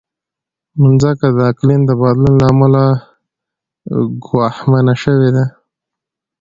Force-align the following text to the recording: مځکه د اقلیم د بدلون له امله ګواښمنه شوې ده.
مځکه 0.81 1.27
د 1.37 1.39
اقلیم 1.51 1.81
د 1.85 1.91
بدلون 2.01 2.33
له 2.39 2.45
امله 2.51 2.83
ګواښمنه 4.25 4.93
شوې 5.03 5.29
ده. 5.35 5.45